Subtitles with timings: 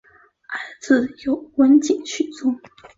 [0.47, 2.59] 儿子有温井续宗。